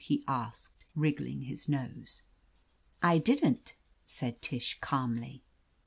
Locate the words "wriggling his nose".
0.95-2.23